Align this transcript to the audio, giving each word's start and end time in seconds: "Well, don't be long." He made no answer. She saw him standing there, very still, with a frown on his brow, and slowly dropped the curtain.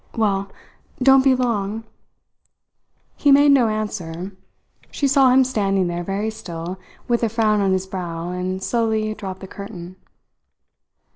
"Well, 0.17 0.51
don't 0.97 1.23
be 1.23 1.35
long." 1.35 1.83
He 3.17 3.31
made 3.31 3.51
no 3.51 3.67
answer. 3.67 4.31
She 4.89 5.07
saw 5.07 5.29
him 5.29 5.43
standing 5.43 5.85
there, 5.85 6.03
very 6.03 6.31
still, 6.31 6.79
with 7.07 7.21
a 7.21 7.29
frown 7.29 7.61
on 7.61 7.71
his 7.71 7.85
brow, 7.85 8.31
and 8.31 8.63
slowly 8.63 9.13
dropped 9.13 9.41
the 9.41 9.47
curtain. 9.47 9.97